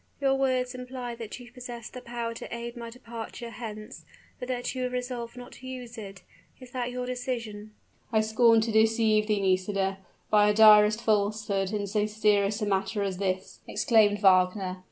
Your 0.19 0.33
words 0.33 0.73
imply 0.73 1.13
that 1.13 1.39
you 1.39 1.51
possess 1.51 1.87
the 1.87 2.01
power 2.01 2.33
to 2.33 2.51
aid 2.51 2.75
my 2.75 2.89
departure 2.89 3.51
hence, 3.51 4.03
but 4.39 4.47
that 4.47 4.73
you 4.73 4.81
have 4.81 4.93
resolved 4.93 5.37
not 5.37 5.51
to 5.51 5.67
use 5.67 5.95
it. 5.95 6.23
Is 6.59 6.71
that 6.71 6.89
your 6.89 7.05
decision?" 7.05 7.73
"I 8.11 8.21
scorn 8.21 8.61
to 8.61 8.71
deceive 8.71 9.27
thee, 9.27 9.39
Nisida, 9.41 9.99
by 10.31 10.49
a 10.49 10.55
direct 10.55 11.01
falsehood 11.01 11.71
in 11.71 11.85
so 11.85 12.07
serious 12.07 12.63
a 12.63 12.65
matter 12.65 13.03
as 13.03 13.19
this," 13.19 13.59
exclaimed 13.67 14.17
Wagner. 14.21 14.79